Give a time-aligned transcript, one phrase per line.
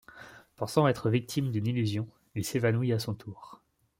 [0.55, 3.61] Pensant être victime d'une illusion, il s'évanouit à son tour.